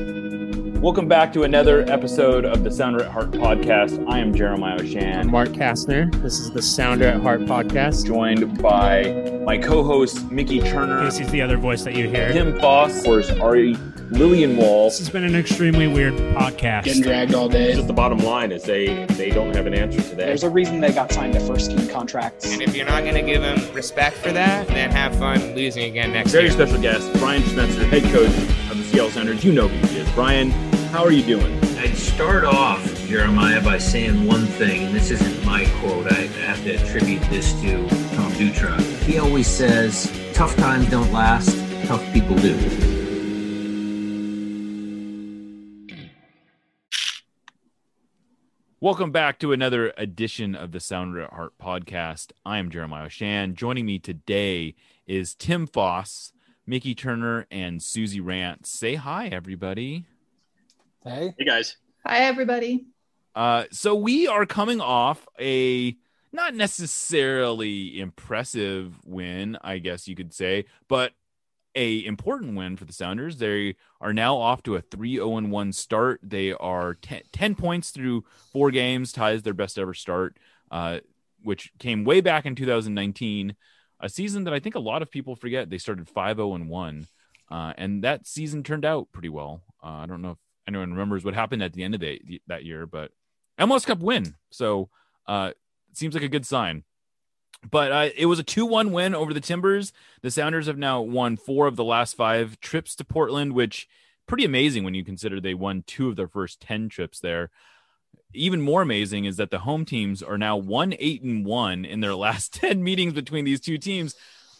[0.00, 4.02] Welcome back to another episode of the Sounder at Heart podcast.
[4.08, 6.10] I am Jeremiah I'm Oshan, Mark Kastner.
[6.22, 8.06] This is the Sounder at Heart podcast.
[8.06, 12.32] joined by my co-host Mickey Turner, This is the other voice that you hear.
[12.32, 13.74] Tim Foss, of course, Ari
[14.10, 14.88] Liljenwall.
[14.88, 16.84] This has been an extremely weird podcast.
[16.84, 17.74] getting dragged all day.
[17.74, 20.16] Just the bottom line is they they don't have an answer to that.
[20.16, 22.50] There's a reason they got signed to first team contracts.
[22.50, 25.84] And if you're not going to give them respect for that, then have fun losing
[25.84, 26.40] again next year.
[26.40, 26.66] Very year.
[26.66, 29.44] special guest, Brian Schmetzer, head coach of the Seattle Sounders.
[29.44, 30.10] You know who he is.
[30.12, 30.50] Brian,
[30.90, 31.58] how are you doing?
[31.78, 36.10] I'd start off, Jeremiah, by saying one thing, and this isn't my quote.
[36.12, 38.80] I have to attribute this to Tom Dutra.
[39.02, 42.56] He always says, tough times don't last, tough people do.
[48.82, 52.32] Welcome back to another edition of the Sounder at Heart podcast.
[52.46, 53.52] I am Jeremiah Oshan.
[53.54, 54.74] Joining me today
[55.06, 56.32] is Tim Foss,
[56.70, 58.66] Mickey Turner, and Susie Rantz.
[58.66, 60.04] Say hi, everybody.
[61.02, 62.86] Hey, hey guys, Hi, everybody.
[63.34, 65.96] Uh, so we are coming off a
[66.32, 71.10] not necessarily impressive win, I guess you could say, but
[71.74, 73.38] a important win for the Sounders.
[73.38, 76.20] They are now off to a 3-0-1 start.
[76.22, 80.36] They are 10, 10 points through four games, ties their best ever start,
[80.70, 81.00] uh,
[81.42, 83.56] which came way back in 2019,
[84.00, 85.70] a season that I think a lot of people forget.
[85.70, 87.06] They started 5-0-1,
[87.50, 89.62] uh, and that season turned out pretty well.
[89.82, 92.64] Uh, I don't know if anyone remembers what happened at the end of the, that
[92.64, 93.12] year, but
[93.58, 94.36] MLS Cup win.
[94.50, 94.88] So
[95.26, 95.52] uh,
[95.92, 96.84] seems like a good sign.
[97.68, 99.92] But uh, it was a 2 1 win over the Timbers.
[100.22, 103.86] The Sounders have now won four of the last five trips to Portland, which
[104.26, 107.50] pretty amazing when you consider they won two of their first 10 trips there.
[108.32, 112.00] Even more amazing is that the home teams are now 1 8 and 1 in
[112.00, 114.14] their last 10 meetings between these two teams.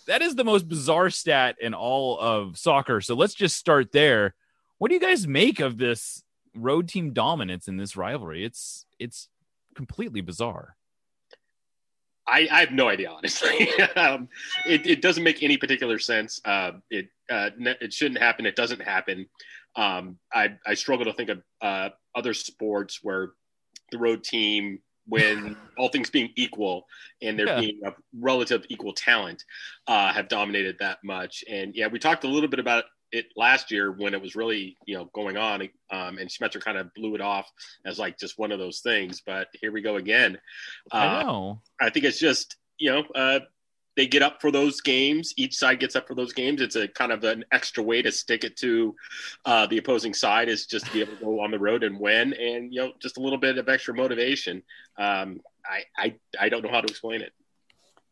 [0.07, 3.01] That is the most bizarre stat in all of soccer.
[3.01, 4.35] So let's just start there.
[4.79, 6.23] What do you guys make of this
[6.55, 8.45] road team dominance in this rivalry?
[8.45, 9.29] It's it's
[9.75, 10.77] completely bizarre.
[12.27, 13.69] I, I have no idea honestly.
[13.97, 14.29] um,
[14.67, 16.41] it, it doesn't make any particular sense.
[16.45, 18.47] Uh, it uh, it shouldn't happen.
[18.47, 19.27] It doesn't happen.
[19.77, 23.33] Um, I I struggle to think of uh, other sports where
[23.91, 26.87] the road team, when all things being equal
[27.23, 27.61] and there Yeah.
[27.61, 29.45] being a relative equal talent,
[29.87, 31.43] uh, have dominated that much.
[31.49, 34.77] And yeah, we talked a little bit about it last year when it was really
[34.87, 37.51] you know going on, um, and Schmetzer kind of blew it off
[37.85, 39.21] as like just one of those things.
[39.27, 40.39] But here we go again.
[40.93, 41.63] I Uh, know.
[41.81, 43.41] I think it's just you know uh,
[44.01, 45.35] they get up for those games.
[45.37, 46.63] Each side gets up for those games.
[46.63, 48.97] It's a kind of an extra way to stick it to
[49.45, 52.01] uh, the opposing side is just to be able to go on the road and
[52.01, 54.63] win, and you know just a little bit of extra motivation.
[54.97, 57.35] Um, I, I I don't know how to explain it.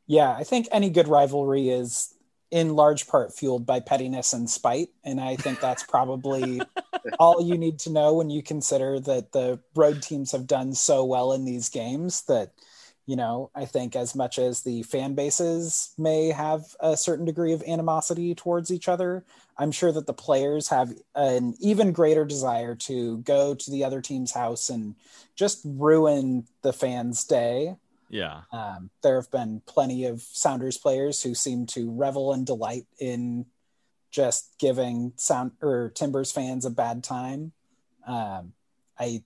[0.07, 2.15] yeah, I think any good rivalry is
[2.51, 4.89] in large part fueled by pettiness and spite.
[5.05, 6.61] And I think that's probably
[7.19, 11.03] all you need to know when you consider that the road teams have done so
[11.05, 12.53] well in these games that,
[13.09, 17.55] you know, I think as much as the fan bases may have a certain degree
[17.55, 19.25] of animosity towards each other,
[19.57, 24.03] I'm sure that the players have an even greater desire to go to the other
[24.03, 24.95] team's house and
[25.35, 27.77] just ruin the fans' day.
[28.11, 28.43] Yeah.
[28.53, 33.47] Um, there have been plenty of Sounders players who seem to revel and delight in
[34.11, 37.53] just giving Sound or Timbers fans a bad time.
[38.07, 38.53] Um,
[38.99, 39.23] I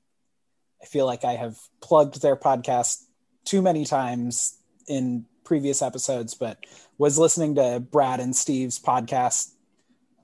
[0.81, 3.03] I feel like I have plugged their podcast
[3.44, 6.58] too many times in previous episodes, but
[6.98, 9.53] was listening to Brad and Steve's podcast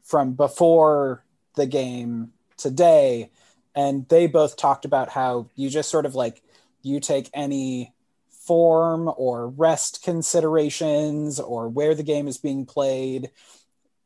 [0.05, 1.25] from before
[1.57, 3.31] the game today,
[3.75, 6.43] and they both talked about how you just sort of like
[6.83, 7.93] you take any
[8.31, 13.31] form or rest considerations or where the game is being played.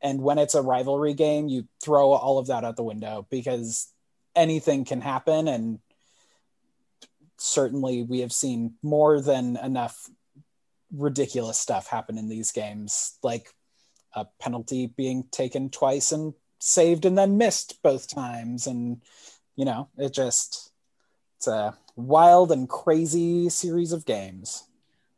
[0.01, 3.93] And when it's a rivalry game, you throw all of that out the window because
[4.35, 5.47] anything can happen.
[5.47, 5.79] And
[7.43, 10.09] certainly we have seen more than enough
[10.95, 13.49] ridiculous stuff happen in these games, like
[14.13, 18.65] a penalty being taken twice and saved and then missed both times.
[18.65, 19.01] And,
[19.57, 20.71] you know, it just,
[21.37, 24.63] it's a wild and crazy series of games.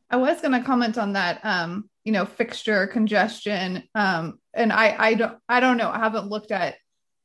[0.09, 3.83] I was going to comment on that, um, you know, fixture congestion.
[3.93, 5.91] Um, and I, I don't, I don't know.
[5.91, 6.77] I haven't looked at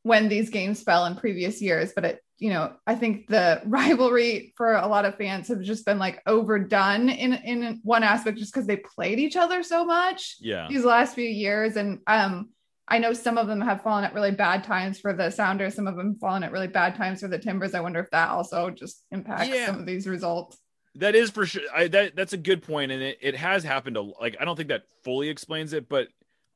[0.03, 4.53] when these games fell in previous years, but it, you know, I think the rivalry
[4.57, 8.53] for a lot of fans have just been like overdone in in one aspect, just
[8.53, 10.67] because they played each other so much Yeah.
[10.69, 11.77] these last few years.
[11.77, 12.49] And um,
[12.89, 15.75] I know some of them have fallen at really bad times for the Sounders.
[15.75, 17.75] Some of them fallen at really bad times for the Timbers.
[17.75, 19.67] I wonder if that also just impacts Yeah.
[19.67, 20.59] some of these results.
[20.97, 21.63] That is for sure.
[21.73, 23.95] I, that that's a good point, and it, it has happened.
[23.95, 26.09] To, like I don't think that fully explains it, but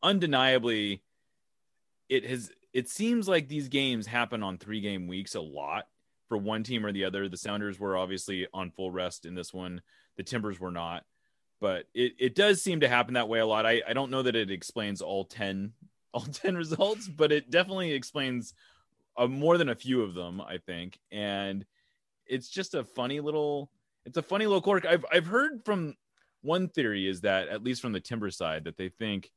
[0.03, 1.03] undeniably,
[2.09, 5.87] it has it seems like these games happen on three game weeks a lot
[6.29, 7.29] for one team or the other.
[7.29, 9.81] The Sounders were obviously on full rest in this one.
[10.17, 11.05] The Timbers were not,
[11.61, 13.65] but it, it does seem to happen that way a lot.
[13.65, 15.73] I, I don't know that it explains all 10,
[16.13, 18.55] all 10 results, but it definitely explains
[19.17, 20.99] uh, more than a few of them, I think.
[21.13, 21.65] And
[22.27, 23.71] it's just a funny little,
[24.05, 24.85] it's a funny little quirk.
[24.85, 25.95] I've, I've heard from
[26.43, 29.31] one theory is that at least from the Timber side that they think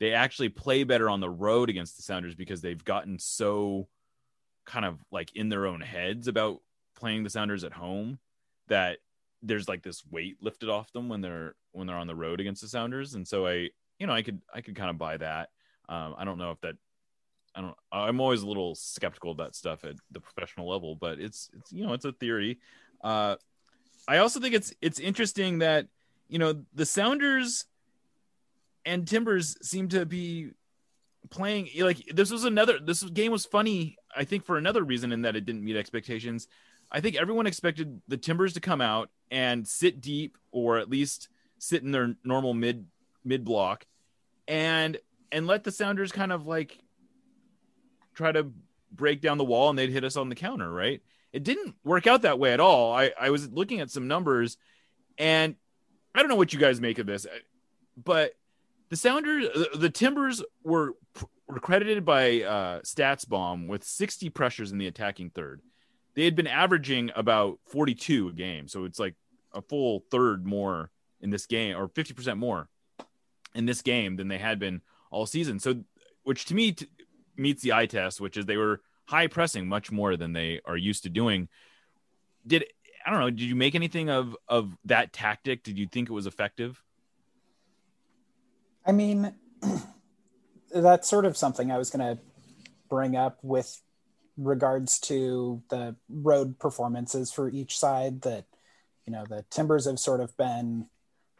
[0.00, 3.88] they actually play better on the road against the Sounders because they've gotten so
[4.64, 6.60] kind of like in their own heads about
[6.96, 8.18] playing the Sounders at home
[8.68, 8.98] that
[9.42, 12.62] there's like this weight lifted off them when they're when they're on the road against
[12.62, 13.68] the Sounders, and so I
[13.98, 15.50] you know I could I could kind of buy that.
[15.88, 16.76] Um, I don't know if that
[17.54, 21.20] I don't I'm always a little skeptical of that stuff at the professional level, but
[21.20, 22.58] it's it's you know it's a theory.
[23.02, 23.36] Uh,
[24.08, 25.86] I also think it's it's interesting that
[26.28, 27.66] you know the Sounders
[28.84, 30.50] and Timbers seem to be
[31.30, 35.22] playing like this was another this game was funny I think for another reason in
[35.22, 36.48] that it didn't meet expectations.
[36.90, 41.28] I think everyone expected the Timbers to come out and sit deep or at least
[41.58, 42.86] sit in their normal mid
[43.24, 43.86] mid block
[44.46, 44.98] and
[45.32, 46.78] and let the Sounders kind of like
[48.14, 48.52] try to
[48.92, 51.02] break down the wall and they'd hit us on the counter, right?
[51.32, 52.92] It didn't work out that way at all.
[52.92, 54.56] I, I was looking at some numbers
[55.18, 55.56] and
[56.14, 57.26] I don't know what you guys make of this,
[57.96, 58.34] but
[58.94, 60.92] the Sounders, the Timbers were
[61.48, 65.62] were credited by uh, StatsBomb with 60 pressures in the attacking third.
[66.14, 69.16] They had been averaging about 42 a game, so it's like
[69.52, 72.68] a full third more in this game, or 50% more
[73.52, 74.80] in this game than they had been
[75.10, 75.58] all season.
[75.58, 75.82] So,
[76.22, 76.86] which to me t-
[77.36, 80.76] meets the eye test, which is they were high pressing much more than they are
[80.76, 81.48] used to doing.
[82.46, 82.64] Did
[83.04, 83.30] I don't know?
[83.30, 85.64] Did you make anything of of that tactic?
[85.64, 86.80] Did you think it was effective?
[88.86, 89.34] I mean,
[90.74, 92.22] that's sort of something I was going to
[92.88, 93.80] bring up with
[94.36, 98.22] regards to the road performances for each side.
[98.22, 98.46] That
[99.06, 100.86] you know the Timbers have sort of been,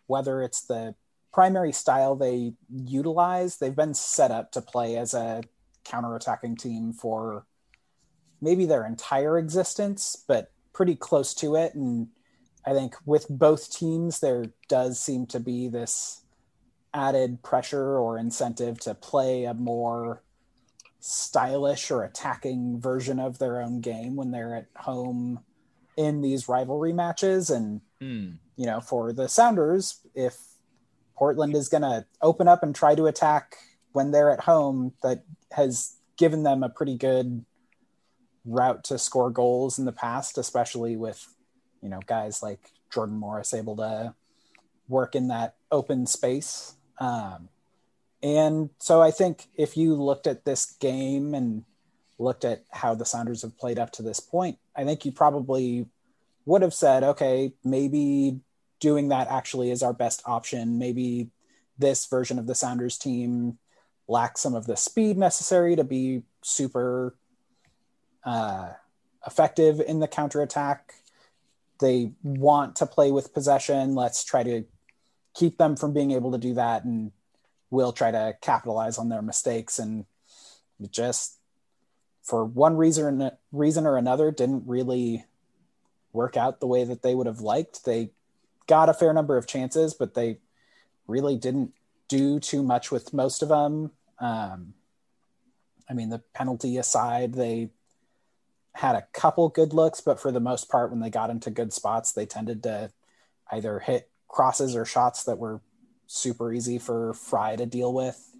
[0.06, 0.94] whether it's the
[1.32, 5.42] primary style they utilize, they've been set up to play as a
[5.84, 7.44] counterattacking team for
[8.40, 11.74] maybe their entire existence, but pretty close to it.
[11.74, 12.08] And
[12.64, 16.23] I think with both teams, there does seem to be this
[16.94, 20.22] added pressure or incentive to play a more
[21.00, 25.40] stylish or attacking version of their own game when they're at home
[25.96, 27.50] in these rivalry matches.
[27.50, 28.38] And, Mm.
[28.56, 30.38] you know, for the Sounders, if
[31.16, 33.56] Portland is going to open up and try to attack
[33.92, 37.44] when they're at home, that has given them a pretty good
[38.44, 41.34] route to score goals in the past, especially with,
[41.82, 44.14] you know, guys like Jordan Morris able to
[44.88, 46.76] work in that open space.
[46.98, 47.48] Um,
[48.22, 51.64] and so I think if you looked at this game and
[52.18, 55.86] looked at how the Sounders have played up to this point, I think you probably
[56.46, 58.40] would have said, okay, maybe
[58.80, 60.78] doing that actually is our best option.
[60.78, 61.30] Maybe
[61.78, 63.58] this version of the Sounders team
[64.08, 67.16] lacks some of the speed necessary to be super
[68.24, 68.72] uh,
[69.26, 70.94] effective in the counterattack.
[71.80, 73.94] They want to play with possession.
[73.94, 74.64] Let's try to
[75.34, 77.12] keep them from being able to do that and
[77.70, 79.78] we'll try to capitalize on their mistakes.
[79.78, 80.06] And
[80.90, 81.38] just
[82.22, 85.24] for one reason reason or another didn't really
[86.12, 87.84] work out the way that they would have liked.
[87.84, 88.10] They
[88.66, 90.38] got a fair number of chances but they
[91.06, 91.72] really didn't
[92.08, 93.90] do too much with most of them.
[94.18, 94.74] Um,
[95.88, 97.70] i mean the penalty aside they
[98.72, 101.72] had a couple good looks but for the most part when they got into good
[101.72, 102.90] spots they tended to
[103.52, 105.60] either hit crosses or shots that were
[106.08, 108.36] super easy for Frei to deal with.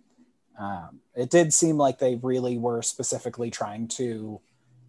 [0.59, 4.41] Um, it did seem like they really were specifically trying to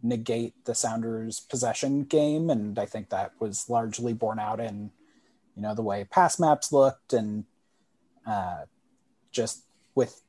[0.02, 4.90] negate the Sounders' possession game, and I think that was largely borne out in,
[5.56, 7.46] you know, the way pass maps looked and
[8.26, 8.64] uh,
[9.32, 10.24] just with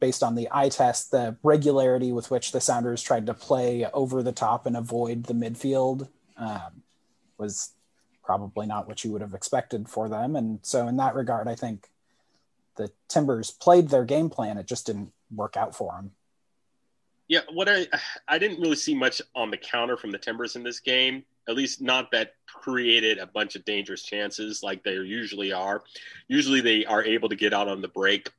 [0.00, 4.24] based on the eye test, the regularity with which the Sounders tried to play over
[4.24, 6.82] the top and avoid the midfield um,
[7.38, 7.70] was
[8.26, 10.36] probably not what you would have expected for them.
[10.36, 11.88] And so, in that regard, I think
[12.76, 14.58] the Timbers played their game plan.
[14.58, 16.10] It just didn't work out for them.
[17.28, 17.86] Yeah, what I
[18.28, 21.24] I didn't really see much on the counter from the Timbers in this game.
[21.48, 25.84] At least not that created a bunch of dangerous chances like they usually are.
[26.28, 28.30] Usually they are able to get out on the break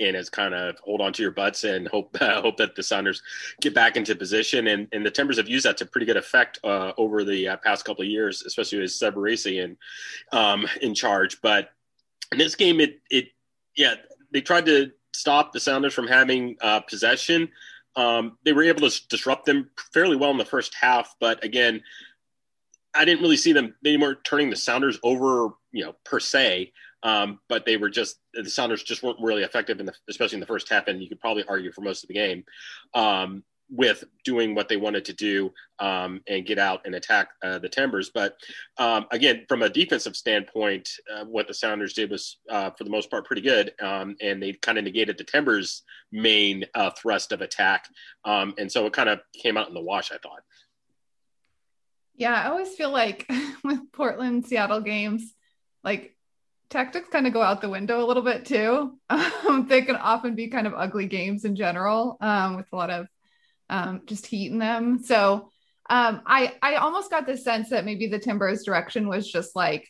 [0.00, 2.82] and it's kind of hold on to your butts and hope uh, hope that the
[2.82, 3.22] Sounders
[3.60, 4.66] get back into position.
[4.68, 7.56] And, and the Timbers have used that to pretty good effect uh, over the uh,
[7.58, 9.16] past couple of years, especially with Seb
[9.46, 9.76] in
[10.32, 11.40] um, in charge.
[11.40, 11.70] But
[12.32, 13.28] in this game, it it
[13.76, 13.94] yeah
[14.32, 17.50] they tried to stop the Sounders from having uh, possession,
[17.96, 21.82] Um, they were able to disrupt them fairly well in the first half, but again,
[22.94, 23.74] I didn't really see them.
[23.82, 26.72] They weren't turning the Sounders over, you know, per se.
[27.02, 30.40] Um, but they were just the Sounders just weren't really effective in the, especially in
[30.40, 32.44] the first half, and you could probably argue for most of the game.
[32.94, 37.58] Um, with doing what they wanted to do um, and get out and attack uh,
[37.58, 38.10] the Timbers.
[38.12, 38.36] But
[38.78, 42.90] um, again, from a defensive standpoint, uh, what the Sounders did was, uh, for the
[42.90, 43.72] most part, pretty good.
[43.80, 47.88] Um, and they kind of negated the Timbers' main uh, thrust of attack.
[48.24, 50.42] Um, and so it kind of came out in the wash, I thought.
[52.16, 53.30] Yeah, I always feel like
[53.64, 55.32] with Portland Seattle games,
[55.84, 56.16] like
[56.70, 58.98] tactics kind of go out the window a little bit too.
[59.48, 62.90] Um, they can often be kind of ugly games in general, um, with a lot
[62.90, 63.08] of
[63.68, 65.02] um, just heat in them.
[65.02, 65.50] So
[65.88, 69.88] um, I I almost got the sense that maybe the Timbers direction was just like,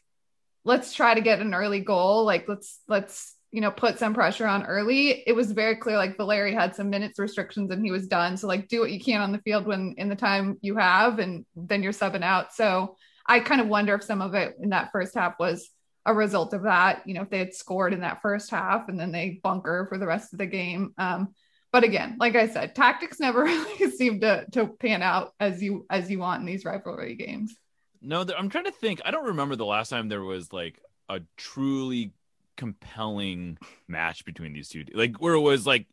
[0.65, 2.25] let's try to get an early goal.
[2.25, 5.23] Like let's let's you know put some pressure on early.
[5.27, 8.37] It was very clear like Valeri had some minutes restrictions and he was done.
[8.37, 11.19] So like do what you can on the field when in the time you have,
[11.19, 12.55] and then you're subbing out.
[12.55, 12.97] So
[13.27, 15.69] I kind of wonder if some of it in that first half was
[16.07, 17.03] a result of that.
[17.07, 19.99] You know, if they had scored in that first half and then they bunker for
[19.99, 20.95] the rest of the game.
[20.99, 21.35] Um,
[21.73, 25.87] but again, like I said, tactics never really seem to to pan out as you
[25.91, 27.55] as you want in these rivalry games.
[28.03, 29.01] No, I'm trying to think.
[29.05, 32.15] I don't remember the last time there was like a truly
[32.57, 34.85] compelling match between these two.
[34.95, 35.87] Like where it was like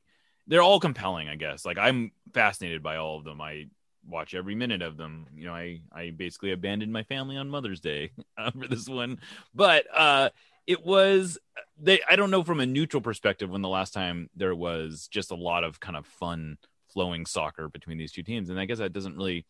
[0.47, 1.65] they're all compelling, I guess.
[1.65, 3.41] Like I'm fascinated by all of them.
[3.41, 3.67] I
[4.07, 5.27] watch every minute of them.
[5.35, 9.19] You know, I I basically abandoned my family on Mother's Day uh, for this one,
[9.53, 10.29] but uh,
[10.67, 11.39] it was
[11.79, 15.31] they i don't know from a neutral perspective when the last time there was just
[15.31, 16.57] a lot of kind of fun
[16.91, 18.49] flowing soccer between these two teams.
[18.49, 19.45] And i guess that doesn't really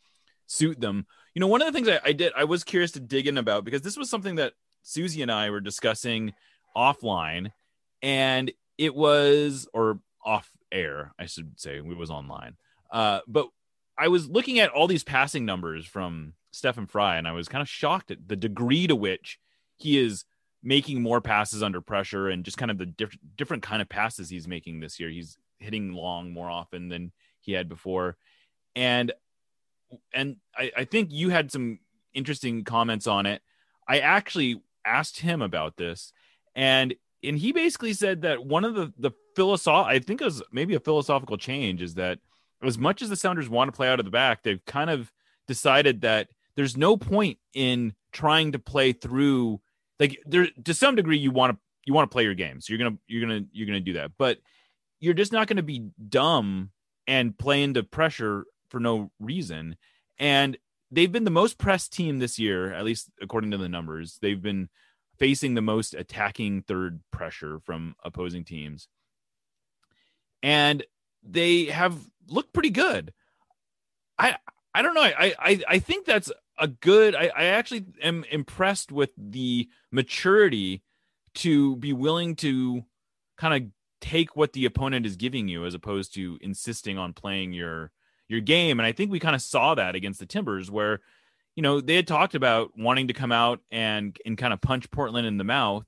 [0.46, 1.06] suit them.
[1.34, 3.38] You know one of the things I, I did i was curious to dig in
[3.38, 6.34] about because this was something that susie and i were discussing
[6.76, 7.52] offline.
[8.04, 12.56] And it was or off air i should say it was online.
[12.92, 13.48] Uh, but
[13.98, 17.62] i was looking at all these passing numbers from Stefan Frei, and i was kind
[17.62, 19.40] of shocked at the degree to which
[19.78, 20.26] he is
[20.64, 24.30] making more passes under pressure and just kind of the diff- different kind of passes
[24.30, 25.10] he's making this year.
[25.10, 28.18] He's hitting long more often than he had before.
[28.76, 29.14] And
[30.14, 31.80] and I, I think you had some
[32.14, 33.42] interesting comments on it.
[33.88, 36.12] I actually asked him about this
[36.56, 40.44] and and he basically said that one of the the philosoph I think it was
[40.52, 42.20] maybe a philosophical change is that
[42.64, 45.12] as much as the Sounders want to play out of the back, they've kind of
[45.48, 49.62] decided that there's no point in trying to play through
[50.00, 52.74] like there to some degree you want to you want to play your game so
[52.74, 54.12] you're gonna you're gonna you're gonna do that.
[54.18, 54.40] But
[55.00, 56.72] you're just not gonna be dumb
[57.08, 59.78] and play into pressure for no reason.
[60.20, 60.58] And
[60.92, 64.18] they've been the most pressed team this year at least according to the numbers.
[64.22, 64.70] They've been
[65.18, 68.88] facing the most attacking third pressure from opposing teams.
[70.44, 70.84] And
[71.30, 73.14] they have looked pretty good.
[74.18, 74.38] I
[74.74, 75.02] i don't know.
[75.02, 80.82] I i i think that's a good I, I actually am impressed with the maturity
[81.36, 82.84] to be willing to
[83.38, 83.70] kind of
[84.02, 87.92] take what the opponent is giving you as opposed to insisting on playing your
[88.28, 88.80] your game.
[88.80, 91.02] And i think we kind of saw that against the timbers where
[91.56, 94.90] you know they had talked about wanting to come out and and kind of punch
[94.92, 95.86] portland in the mouth.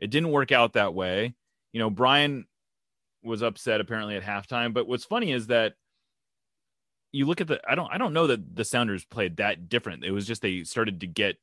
[0.00, 1.34] It didn't work out that way.
[1.72, 2.46] You know brian
[3.24, 5.74] was upset apparently at halftime but what's funny is that
[7.14, 10.04] you look at the I don't I don't know that the Sounders played that different.
[10.04, 11.36] It was just they started to get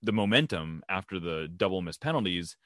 [0.00, 2.56] the momentum after the double missed penalties.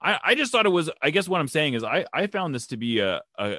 [0.00, 2.54] I, I just thought it was I guess what I'm saying is I, I found
[2.54, 3.58] this to be a, a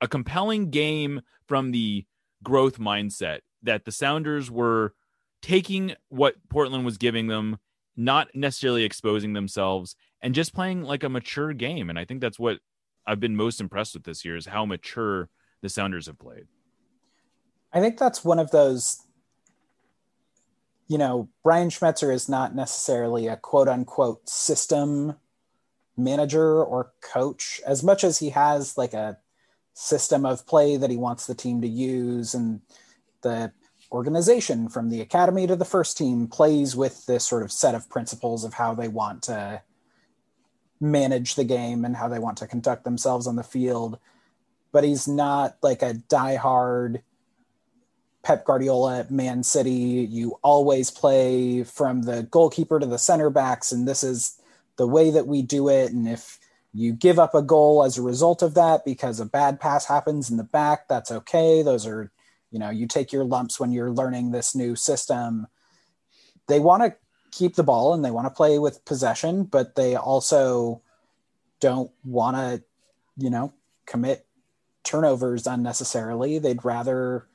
[0.00, 2.06] a compelling game from the
[2.42, 4.94] growth mindset that the Sounders were
[5.42, 7.58] taking what Portland was giving them,
[7.94, 11.90] not necessarily exposing themselves, and just playing like a mature game.
[11.90, 12.60] And I think that's what
[13.06, 15.28] I've been most impressed with this year is how mature
[15.62, 16.46] the Sounders have played.
[17.72, 19.02] I think that's one of those.
[20.86, 25.16] You know, Brian Schmetzer is not necessarily a quote unquote system
[25.96, 29.18] manager or coach as much as he has like a
[29.74, 32.60] system of play that he wants the team to use and
[33.22, 33.52] the
[33.92, 37.88] organization from the academy to the first team plays with this sort of set of
[37.88, 39.62] principles of how they want to
[40.80, 43.98] manage the game and how they want to conduct themselves on the field
[44.74, 47.00] but he's not like a diehard
[48.24, 49.70] Pep Guardiola at Man City,
[50.10, 54.40] you always play from the goalkeeper to the center backs, and this is
[54.76, 55.92] the way that we do it.
[55.92, 56.40] And if
[56.72, 60.30] you give up a goal as a result of that because a bad pass happens
[60.30, 61.62] in the back, that's okay.
[61.62, 62.10] Those are,
[62.50, 65.46] you know, you take your lumps when you're learning this new system.
[66.48, 66.96] They want to
[67.34, 70.80] keep the ball and they want to play with possession, but they also
[71.60, 72.62] don't want to,
[73.16, 73.52] you know,
[73.86, 74.24] commit
[74.84, 76.38] turnovers unnecessarily.
[76.38, 77.26] They'd rather,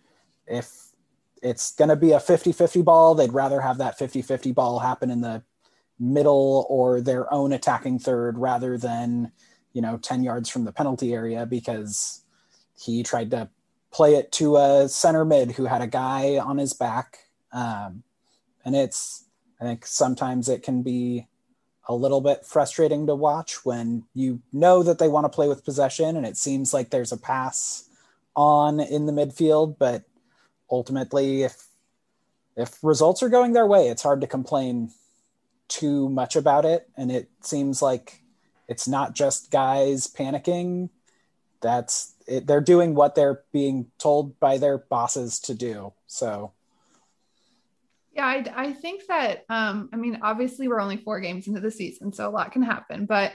[0.48, 0.92] if
[1.44, 4.80] it's going to be a 50 50 ball, they'd rather have that 50 50 ball
[4.80, 5.44] happen in the
[6.00, 9.34] middle or their own attacking third rather than,
[9.74, 12.24] you know, 10 yards from the penalty area because
[12.80, 13.50] he tried to
[13.92, 17.18] play it to a center mid who had a guy on his back.
[17.52, 18.04] Um,
[18.64, 19.26] and it's,
[19.60, 21.28] I think sometimes it can be
[21.88, 25.66] a little bit frustrating to watch when you know that they want to play with
[25.66, 27.90] possession and it seems like there's a pass
[28.36, 30.04] on in the midfield, but
[30.70, 31.66] ultimately if
[32.56, 34.92] if results are going their way, it's hard to complain
[35.70, 36.90] too much about it.
[36.98, 38.22] And it seems like
[38.68, 40.90] it's not just guys panicking.
[41.62, 45.94] That's it, they're doing what they're being told by their bosses to do.
[46.08, 46.52] So
[48.14, 51.72] yeah, I, I think that, um, I mean, obviously we're only four games into the
[51.72, 53.34] season, so a lot can happen, but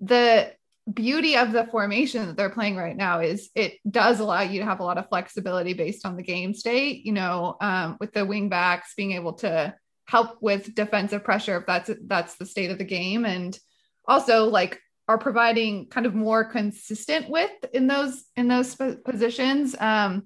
[0.00, 0.52] the
[0.92, 4.66] beauty of the formation that they're playing right now is it does allow you to
[4.66, 8.24] have a lot of flexibility based on the game state, you know, um, with the
[8.24, 9.74] wing backs being able to
[10.06, 13.24] help with defensive pressure if that's, that's the state of the game.
[13.24, 13.58] And
[14.06, 14.78] also like
[15.08, 19.74] are providing kind of more consistent width in those, in those positions.
[19.80, 20.24] Um,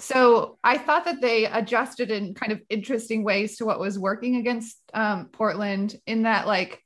[0.00, 4.36] so I thought that they adjusted in kind of interesting ways to what was working
[4.36, 6.82] against um, Portland in that like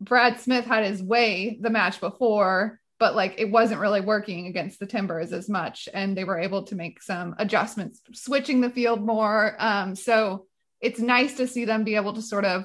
[0.00, 4.78] Brad Smith had his way the match before, but like it wasn't really working against
[4.78, 5.88] the Timbers as much.
[5.92, 9.56] And they were able to make some adjustments, switching the field more.
[9.58, 10.46] Um, so
[10.80, 12.64] it's nice to see them be able to sort of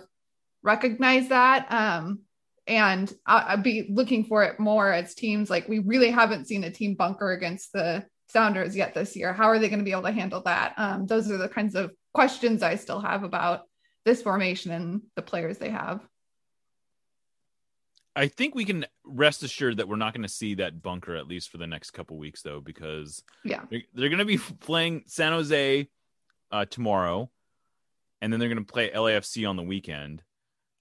[0.61, 1.71] recognize that.
[1.71, 2.19] Um,
[2.67, 6.71] and I'd be looking for it more as teams like we really haven't seen a
[6.71, 9.31] team bunker against the Sounders yet this year.
[9.31, 10.73] How are they going to be able to handle that?
[10.77, 13.61] Um, those are the kinds of questions I still have about
[14.05, 16.01] this formation and the players they have.
[18.15, 21.27] I think we can rest assured that we're not going to see that bunker at
[21.27, 25.03] least for the next couple weeks, though, because yeah, they're, they're going to be playing
[25.07, 25.87] San Jose
[26.51, 27.29] uh, tomorrow,
[28.21, 30.21] and then they're going to play LAFC on the weekend.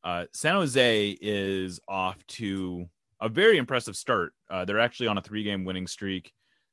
[0.05, 2.87] Uh, San Jose is off to
[3.21, 4.35] a very impressive start.
[4.51, 6.33] Uh, they're actually on a three-game winning streak.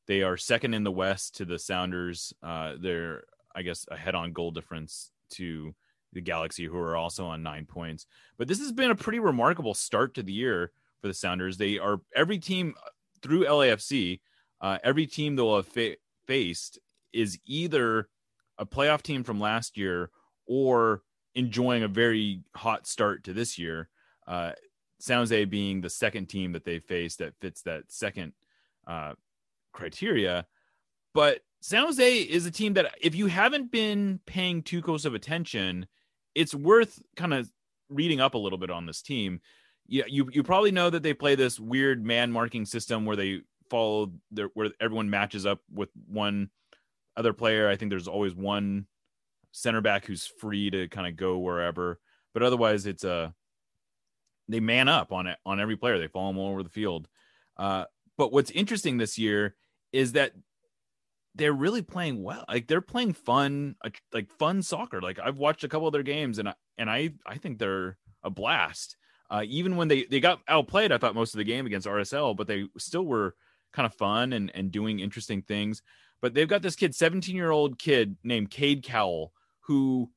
[0.09, 2.33] They are second in the West to the Sounders.
[2.41, 5.75] Uh, they're, I guess, ahead on goal difference to
[6.13, 8.07] the Galaxy, who are also on nine points.
[8.35, 11.57] But this has been a pretty remarkable start to the year for the Sounders.
[11.57, 12.73] They are every team
[13.21, 14.21] through LAFC,
[14.61, 16.79] uh, every team they'll have fa- faced
[17.13, 18.09] is either
[18.57, 20.09] a playoff team from last year
[20.47, 21.03] or
[21.35, 23.89] enjoying a very hot start to this year.
[24.25, 24.53] Uh,
[24.99, 28.33] San Jose being the second team that they faced that fits that second
[28.87, 29.13] uh,
[29.71, 30.45] criteria.
[31.13, 35.13] But San Jose is a team that, if you haven't been paying too close of
[35.13, 35.87] attention,
[36.35, 37.51] it's worth kind of
[37.89, 39.41] reading up a little bit on this team.
[39.87, 43.41] Yeah, you you probably know that they play this weird man marking system where they
[43.69, 46.49] follow their where everyone matches up with one
[47.17, 47.67] other player.
[47.67, 48.85] I think there's always one
[49.51, 51.99] center back who's free to kind of go wherever,
[52.33, 53.33] but otherwise it's a
[54.47, 55.97] they man up on it on every player.
[55.97, 57.07] They follow them all over the field.
[57.57, 57.85] Uh,
[58.19, 59.55] but what's interesting this year
[59.93, 60.33] is that
[61.35, 62.43] they're really playing well.
[62.49, 63.77] Like they're playing fun,
[64.11, 65.01] like fun soccer.
[65.01, 67.97] Like I've watched a couple of their games, and I and I I think they're
[68.21, 68.97] a blast.
[69.31, 72.35] Uh, even when they they got outplayed, I thought most of the game against RSL,
[72.35, 73.35] but they still were
[73.71, 75.81] kind of fun and and doing interesting things.
[76.21, 80.09] But they've got this kid, 17 year old kid named Cade Cowell, who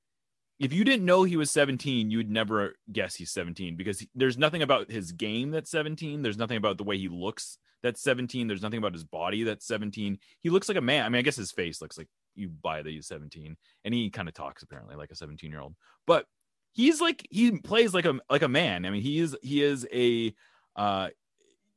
[0.59, 4.11] if you didn't know he was 17, you would never guess he's 17 because he,
[4.17, 6.23] there's nothing about his game that's 17.
[6.23, 8.47] There's nothing about the way he looks that's 17.
[8.47, 10.19] There's nothing about his body that's 17.
[10.41, 11.05] He looks like a man.
[11.05, 14.11] I mean, I guess his face looks like you buy that he's 17, and he
[14.11, 15.75] kind of talks apparently like a 17 year old.
[16.07, 16.27] But
[16.73, 18.85] he's like he plays like a like a man.
[18.85, 20.35] I mean, he is he is a
[20.77, 21.09] uh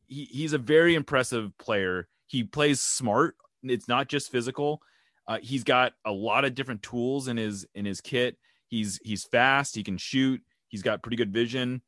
[0.08, 2.08] he, he's a very impressive player.
[2.28, 3.36] He plays smart.
[3.64, 4.82] It's not just physical.
[5.28, 8.38] Uh, he's got a lot of different tools in his in his kit
[8.68, 9.76] He's he's fast.
[9.76, 10.42] He can shoot.
[10.68, 11.82] He's got pretty good vision.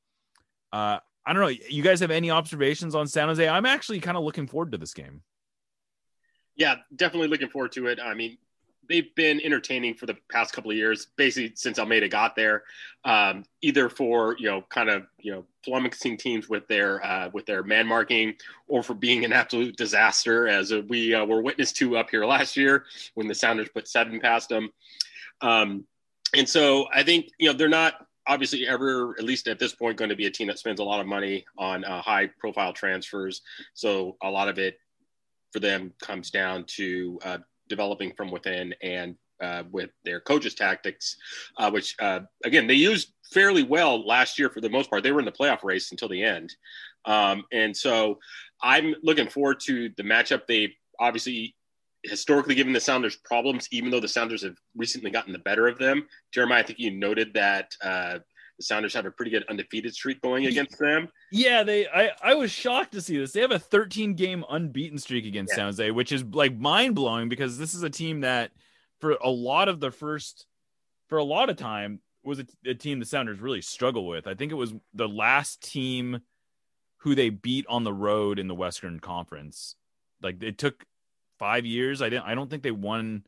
[0.71, 1.53] Uh, I don't know.
[1.69, 3.45] You guys have any observations on San Jose?
[3.45, 5.21] I'm actually kind of looking forward to this game.
[6.55, 7.99] Yeah, definitely looking forward to it.
[8.01, 8.37] I mean,
[8.87, 12.63] they've been entertaining for the past couple of years, basically since Almeyda got there.
[13.03, 17.45] Um, either for you know, kind of you know, flummoxing teams with their uh, with
[17.45, 18.35] their man marking,
[18.69, 22.55] or for being an absolute disaster, as we uh, were witness to up here last
[22.55, 22.85] year
[23.15, 24.69] when the Sounders put seven past them.
[25.41, 25.85] Um,
[26.33, 29.97] and so I think you know they're not obviously ever, at least at this point,
[29.97, 32.73] going to be a team that spends a lot of money on uh, high profile
[32.73, 33.41] transfers.
[33.73, 34.79] So a lot of it
[35.51, 37.37] for them comes down to uh,
[37.69, 41.15] developing from within and uh, with their coaches' tactics,
[41.57, 45.03] uh, which uh, again they used fairly well last year for the most part.
[45.03, 46.55] They were in the playoff race until the end,
[47.05, 48.19] Um, and so
[48.61, 50.47] I'm looking forward to the matchup.
[50.47, 51.55] They obviously
[52.07, 55.77] historically given the Sounders problems, even though the Sounders have recently gotten the better of
[55.77, 56.07] them.
[56.33, 58.19] Jeremiah, I think you noted that uh,
[58.57, 61.09] the Sounders have a pretty good undefeated streak going against them.
[61.31, 61.87] Yeah, they.
[61.87, 63.31] I I was shocked to see this.
[63.31, 65.57] They have a 13 game unbeaten streak against Yeah.
[65.57, 68.51] San Jose, which is like mind blowing because this is a team that,
[68.99, 70.47] for a lot of the first,
[71.07, 74.27] for a lot of time, was a, a team the Sounders really struggle with.
[74.27, 76.21] I think it was the last team
[77.01, 79.75] who they beat on the road in the Western Conference.
[80.21, 80.83] Like it took
[81.39, 82.01] five years.
[82.01, 82.25] I didn't.
[82.25, 83.23] I don't think they won.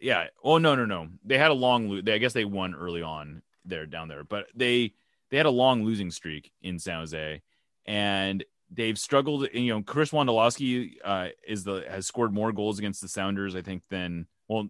[0.00, 0.28] Yeah.
[0.42, 1.08] Oh no no no.
[1.24, 1.88] They had a long.
[1.88, 4.94] lo- They, I guess they won early on there down there, but they
[5.30, 7.42] they had a long losing streak in San Jose,
[7.86, 9.48] and they've struggled.
[9.52, 13.62] You know, Chris Wondolowski uh, is the has scored more goals against the Sounders, I
[13.62, 14.68] think, than well.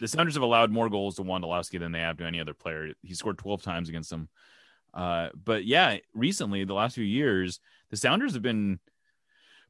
[0.00, 2.92] The Sounders have allowed more goals to Wondolowski than they have to any other player.
[3.02, 4.28] He scored 12 times against them.
[4.94, 8.80] Uh, but yeah, recently, the last few years, the Sounders have been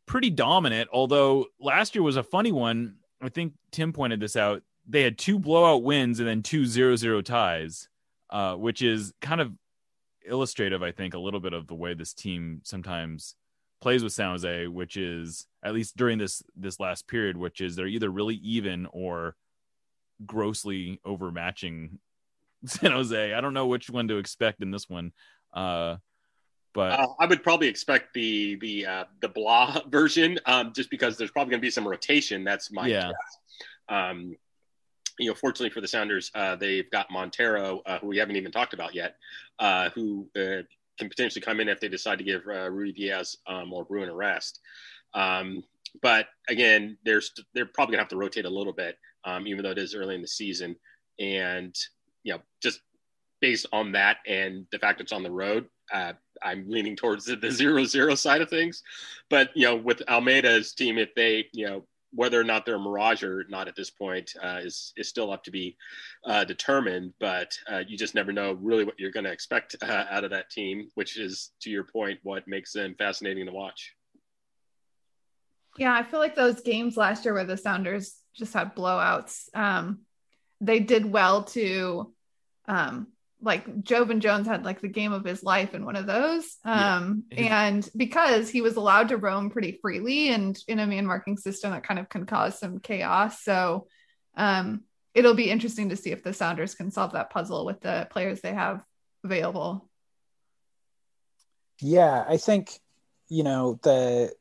[0.06, 0.88] pretty dominant.
[0.92, 2.96] Although last year was a funny one.
[3.20, 4.62] I think Tim pointed this out.
[4.88, 7.88] They had two blowout wins and then two zero zero ties,
[8.30, 9.52] uh, which is kind of
[10.26, 13.36] illustrative, I think, a little bit of the way this team sometimes
[13.80, 17.76] plays with San Jose, which is at least during this this last period, which is
[17.76, 19.36] they're either really even or
[20.24, 21.98] grossly overmatching
[22.64, 23.34] San Jose.
[23.34, 25.12] I don't know which one to expect in this one.
[25.52, 25.96] Uh,
[26.74, 31.16] but Uh, I would probably expect the the uh, the blah version, um, just because
[31.16, 32.44] there's probably going to be some rotation.
[32.44, 33.08] That's my Yeah.
[33.08, 33.38] guess.
[33.88, 34.36] Um,
[35.18, 38.50] you know, fortunately for the Sounders, uh, they've got Montero, uh, who we haven't even
[38.50, 39.16] talked about yet,
[39.58, 40.64] uh, who uh,
[40.98, 44.14] can potentially come in if they decide to give uh, Ruidiaz um, or Bruin a
[44.14, 44.60] rest.
[45.12, 45.62] Um,
[46.00, 49.70] but again, there's they're probably gonna have to rotate a little bit, um, even though
[49.72, 50.76] it is early in the season,
[51.18, 51.76] and
[52.22, 52.80] you know, just
[53.40, 56.12] based on that and the fact it's on the road, uh,
[56.44, 58.82] I'm leaning towards the, the zero zero side of things.
[59.30, 62.80] But you know, with Almeyda's team, if they you know whether or not they're a
[62.80, 65.76] mirage or not at this point uh, is is still up to be
[66.26, 67.12] uh, determined.
[67.18, 70.30] But uh, you just never know really what you're going to expect uh, out of
[70.30, 73.94] that team, which is to your point what makes them fascinating to watch.
[75.78, 80.00] Yeah, I feel like those games last year where the Sounders just had blowouts, um,
[80.60, 82.12] they did well to
[82.68, 83.08] um
[83.42, 86.56] like Joevin Jones had like the game of his life in one of those.
[86.64, 87.66] Um Yeah.
[87.66, 91.72] And because he was allowed to roam pretty freely and in a man marking system
[91.72, 93.42] that kind of can cause some chaos.
[93.42, 93.88] So
[94.36, 94.82] um
[95.14, 98.40] it'll be interesting to see if the Sounders can solve that puzzle with the players
[98.40, 98.82] they have
[99.24, 99.88] available.
[101.80, 102.80] Yeah, I think,
[103.28, 104.32] you know, the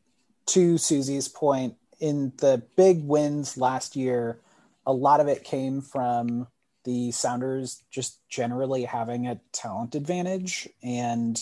[0.47, 4.39] to Susie's point, in the big wins last year,
[4.85, 6.47] a lot of it came from
[6.83, 10.67] the Sounders just generally having a talent advantage.
[10.81, 11.41] And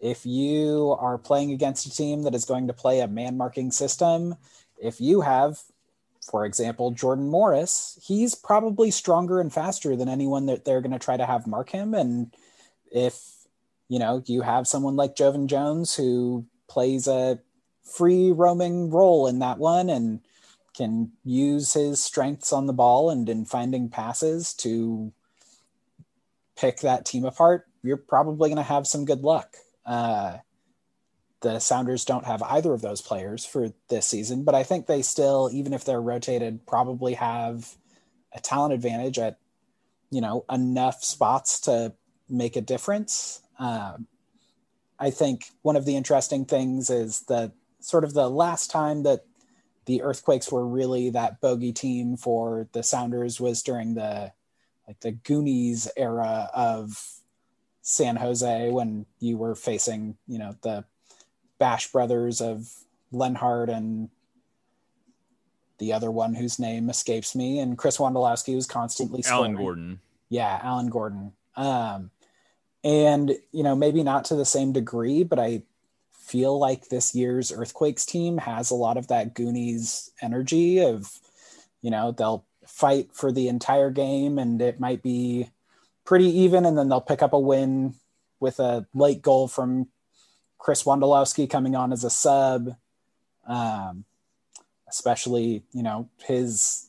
[0.00, 3.70] if you are playing against a team that is going to play a man marking
[3.70, 4.36] system,
[4.82, 5.60] if you have,
[6.22, 10.98] for example, Jordan Morris, he's probably stronger and faster than anyone that they're going to
[10.98, 11.94] try to have mark him.
[11.94, 12.34] And
[12.90, 13.40] if
[13.90, 17.40] you know, you have someone like Joevin Jones who plays a
[17.82, 20.20] free roaming role in that one and
[20.76, 25.12] can use his strengths on the ball and in finding passes to
[26.56, 27.66] pick that team apart.
[27.82, 29.56] You're probably going to have some good luck.
[29.84, 30.38] Uh,
[31.40, 35.02] the Sounders don't have either of those players for this season, but I think they
[35.02, 37.76] still, even if they're rotated, probably have
[38.32, 39.38] a talent advantage at,
[40.10, 41.94] you know, enough spots to
[42.28, 43.42] make a difference.
[43.58, 44.06] Um,
[44.98, 49.24] I think one of the interesting things is that sort of the last time that
[49.90, 54.32] the Earthquakes were really that bogey team for the Sounders was during the
[54.86, 57.16] like the Goonies era of
[57.82, 60.84] San Jose when you were facing, you know, the
[61.58, 62.72] Bash brothers of
[63.10, 64.10] Lenhart and
[65.78, 69.56] the other one whose name escapes me, and Chris Wondolowski was constantly Alan.
[69.56, 70.00] Gordon.
[70.28, 71.32] Yeah, Alan Gordon.
[71.56, 72.12] Um,
[72.84, 75.62] and you know, maybe not to the same degree, but I
[76.30, 81.10] feel like this year's Earthquakes team has a lot of that Goonies energy of,
[81.82, 85.50] you know, they'll fight for the entire game and it might be
[86.04, 87.94] pretty even, and then they'll pick up a win
[88.38, 89.88] with a late goal from
[90.58, 92.76] Chris Wondolowski coming on as a sub.
[93.46, 94.04] Um,
[94.88, 96.88] especially, you know, his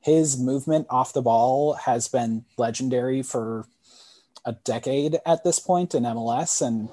[0.00, 3.66] his movement off the ball has been legendary for
[4.44, 6.60] a decade at this point in MLS.
[6.60, 6.88] And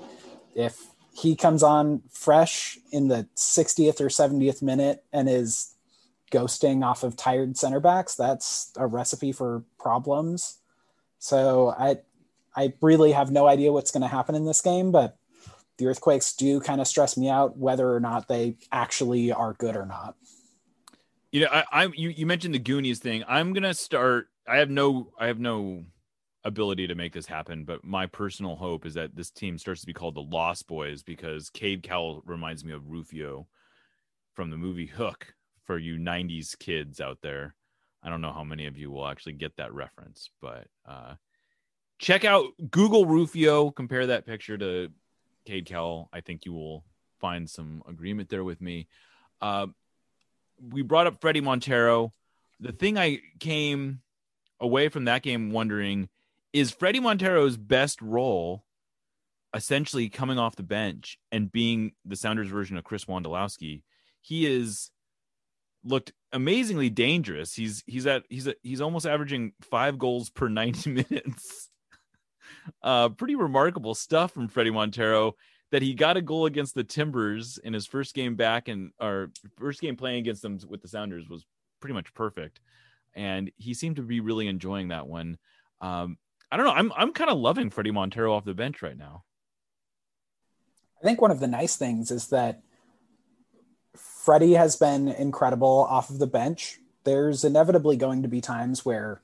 [0.55, 5.74] if he comes on fresh in the 60th or 70th minute and is
[6.32, 10.60] ghosting off of tired center backs, that's a recipe for problems.
[11.19, 11.98] So I
[12.56, 15.17] I really have no idea what's going to happen in this game, but
[15.78, 19.76] the Earthquakes do kind of stress me out, whether or not they actually are good
[19.76, 20.15] or not.
[21.32, 23.24] You know, I, I you, you mentioned the Goonies thing.
[23.28, 24.28] I'm gonna start.
[24.48, 25.86] I have no, I have no
[26.43, 29.88] ability to make this happen, but my personal hope is that this team starts to
[29.88, 33.47] be called the Lost Boys because Cade Cowell reminds me of Rufio
[34.34, 35.34] from the movie Hook.
[35.65, 37.54] For you '90s kids out there,
[38.02, 41.13] I don't know how many of you will actually get that reference, but uh,
[41.99, 43.69] check out Google Rufio.
[43.69, 44.89] Compare that picture to
[45.45, 46.10] Cade Cowell.
[46.12, 46.84] I think you will
[47.19, 48.88] find some agreement there with me.
[49.41, 49.67] Uh,
[50.60, 52.13] we brought up Freddie Montero.
[52.60, 54.02] The thing I came
[54.60, 56.10] away from that game wondering
[56.53, 58.63] is Freddie Montero's best role
[59.55, 63.81] essentially coming off the bench and being the Sounders version of Chris Wondolowski.
[64.21, 64.91] He is
[65.83, 67.53] looked amazingly dangerous.
[67.53, 71.69] He's he's at he's at, he's almost averaging 5 goals per 90 minutes.
[72.83, 75.35] uh pretty remarkable stuff from Freddie Montero
[75.71, 79.31] that he got a goal against the Timbers in his first game back and our
[79.57, 81.45] first game playing against them with the Sounders was
[81.79, 82.59] pretty much perfect.
[83.15, 85.38] And he seemed to be really enjoying that one.
[85.81, 86.17] Um,
[86.51, 86.73] I don't know.
[86.73, 89.23] I'm I'm kind of loving Freddie Montero off the bench right now.
[91.01, 92.62] I think one of the nice things is that
[93.95, 96.79] Freddie has been incredible off of the bench.
[97.03, 99.21] There's inevitably going to be times where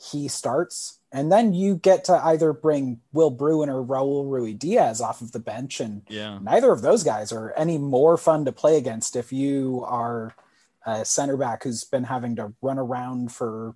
[0.00, 5.20] he starts, and then you get to either bring Will Bruin or Raul Ruidiaz off
[5.20, 6.38] of the bench, and Yeah.
[6.40, 10.34] neither of those guys are any more fun to play against if you are
[10.86, 13.74] a center back who's been having to run around for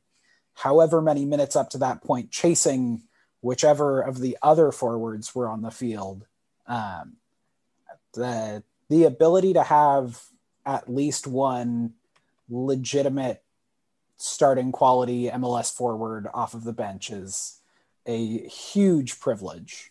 [0.55, 3.03] however many minutes up to that point, chasing
[3.41, 6.27] whichever of the other forwards were on the field.
[6.67, 7.15] Um,
[8.15, 10.23] the the ability to have
[10.65, 11.95] at least one
[12.49, 13.43] legitimate
[14.17, 17.61] starting quality MLS forward off of the bench is
[18.07, 19.91] a huge privilege.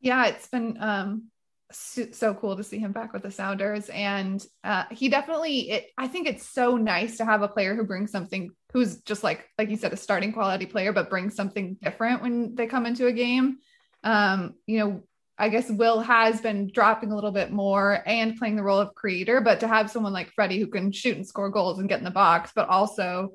[0.00, 1.30] Yeah, it's been um
[1.74, 5.70] so, cool to see him back with the Sounders, and uh, he definitely.
[5.70, 9.24] It, I think it's so nice to have a player who brings something, who's just
[9.24, 12.86] like like you said, a starting quality player, but brings something different when they come
[12.86, 13.58] into a game.
[14.02, 15.04] Um, you know,
[15.38, 18.94] I guess Will has been dropping a little bit more and playing the role of
[18.94, 21.98] creator, but to have someone like Freddie who can shoot and score goals and get
[21.98, 23.30] in the box, but also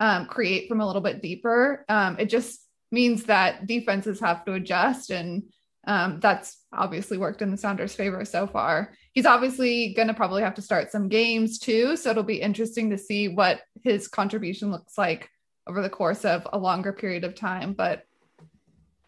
[0.00, 4.52] um, create from a little bit deeper, um, it just means that defenses have to
[4.52, 5.42] adjust and
[5.84, 8.92] um, that's obviously worked in the Sounders' favor so far.
[9.12, 11.96] He's obviously going to probably have to start some games too.
[11.96, 15.28] So it'll be interesting to see what his contribution looks like
[15.66, 17.72] over the course of a longer period of time.
[17.72, 18.04] But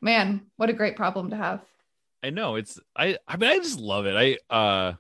[0.01, 1.63] man, what a great problem to have.
[2.23, 4.17] I know it's I I mean I just love it.
[4.17, 4.95] I uh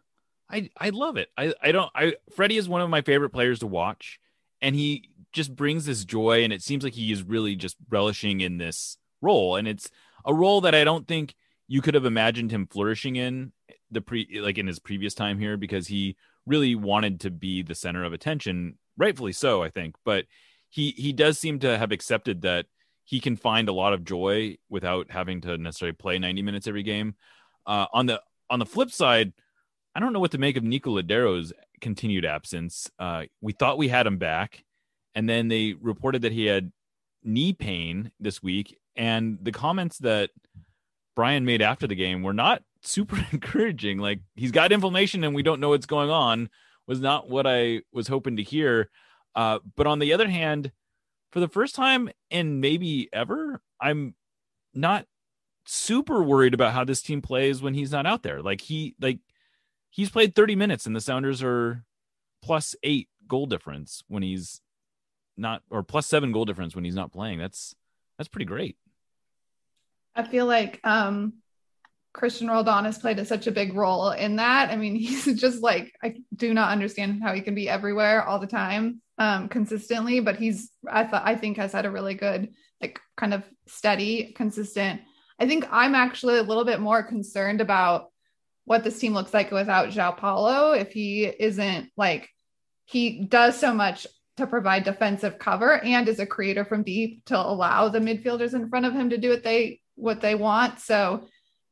[0.50, 1.30] I I love it.
[1.38, 4.20] I I don't I Freddie is one of my favorite players to watch
[4.60, 8.40] and he just brings this joy and it seems like he is really just relishing
[8.40, 9.90] in this role and it's
[10.24, 11.34] a role that I don't think
[11.66, 13.52] you could have imagined him flourishing in
[13.90, 17.74] the pre like in his previous time here because he really wanted to be the
[17.74, 20.26] center of attention rightfully so I think but
[20.68, 22.66] he he does seem to have accepted that
[23.04, 26.82] he can find a lot of joy without having to necessarily play 90 minutes every
[26.82, 27.14] game.
[27.66, 29.32] Uh, on the on the flip side,
[29.94, 32.90] I don't know what to make of Nico Lodeiro's continued absence.
[32.98, 34.64] Uh, we thought we had him back,
[35.14, 36.72] and then they reported that he had
[37.22, 38.78] knee pain this week.
[38.96, 40.30] And the comments that
[41.14, 43.98] Brian made after the game were not super encouraging.
[43.98, 46.50] Like he's got inflammation and we don't know what's going on
[46.86, 48.90] was not what I was hoping to hear.
[49.34, 50.70] Uh, but on the other hand,
[51.32, 54.14] for the first time in maybe ever, I'm
[54.74, 55.06] not
[55.66, 58.42] super worried about how this team plays when he's not out there.
[58.42, 59.18] Like he like
[59.90, 61.84] he's played 30 minutes and the Sounders are
[62.42, 64.60] plus 8 goal difference when he's
[65.36, 67.38] not or plus 7 goal difference when he's not playing.
[67.38, 67.74] That's
[68.18, 68.76] that's pretty great.
[70.14, 71.34] I feel like um,
[72.14, 74.70] Cristian Roldan has played a, such a big role in that.
[74.70, 78.38] I mean, he's just like I do not understand how he can be everywhere all
[78.38, 82.54] the time um, consistently, but he's I thought I think has had a really good
[82.80, 85.00] like kind of steady, consistent.
[85.38, 88.10] I think I'm actually a little bit more concerned about
[88.64, 92.30] what this team looks like without João Paulo if he isn't like
[92.86, 97.38] he does so much to provide defensive cover and is a creator from deep to
[97.38, 100.80] allow the midfielders in front of him to do what they what they want.
[100.80, 101.26] So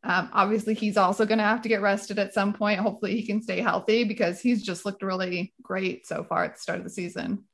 [0.04, 2.80] um, obviously he's also going to have to get rested at some point.
[2.80, 6.60] Hopefully he can stay healthy because he's just looked really great so far at the
[6.60, 7.44] start of the season.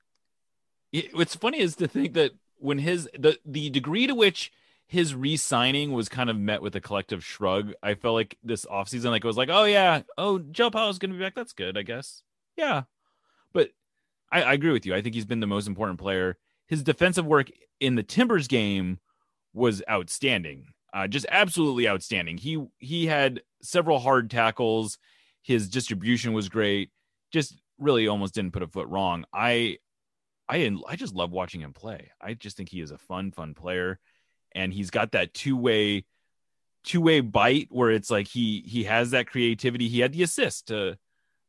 [1.13, 4.51] What's funny is to think that when his the the degree to which
[4.89, 7.75] his re-signing was kind of met with a collective shrug.
[7.83, 11.13] I felt like this offseason, like it was like, oh yeah, oh João Paulo's gonna
[11.13, 11.35] be back.
[11.35, 12.23] That's good, I guess.
[12.57, 12.85] Yeah.
[13.53, 13.71] But
[14.33, 14.95] I, I agree with you.
[14.95, 16.39] I think he's been the most important player.
[16.67, 17.51] His defensive work
[17.81, 18.99] in the Timbers game
[19.59, 20.66] was outstanding.
[20.94, 22.38] uh, just absolutely outstanding.
[22.38, 24.99] He he had several hard tackles.
[25.42, 26.90] His distribution was great.
[27.31, 29.25] Just really almost didn't put a foot wrong.
[29.33, 29.79] I
[30.49, 32.11] I I just love watching him play.
[32.21, 33.99] I just think he is a fun fun player,
[34.55, 36.05] and he's got that two way
[36.85, 39.88] two way bite where it's like he he has that creativity.
[39.88, 40.97] He had the assist to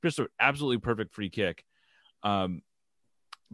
[0.04, 1.64] just an absolutely perfect free kick.
[2.24, 2.62] Um,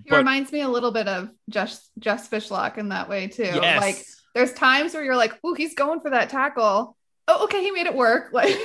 [0.04, 3.44] He but- reminds me a little bit of Jess Jess Fishlock in that way too.
[3.44, 3.82] yes.
[3.82, 4.04] Like
[4.36, 6.96] there's times where you're like, oh, he's going for that tackle.
[7.28, 8.30] Oh, okay, he made it work.
[8.34, 8.56] Like,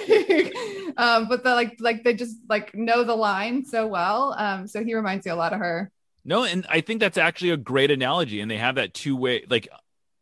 [0.98, 4.34] um, but the like, like they just like know the line so well.
[4.36, 5.90] Um, so he reminds me a lot of her.
[6.24, 8.40] No, and I think that's actually a great analogy.
[8.40, 9.68] And they have that two way, like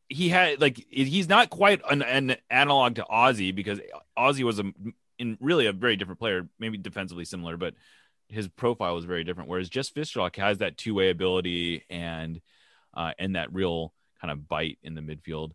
[0.08, 3.80] he had, like he's not quite an, an analog to Ozzie because
[4.16, 4.72] Ozzie was a
[5.18, 7.74] in really a very different player, maybe defensively similar, but
[8.28, 9.48] his profile was very different.
[9.48, 12.40] Whereas Jess Fishlock has that two way ability and
[12.94, 15.52] uh, and that real kind of bite in the midfield.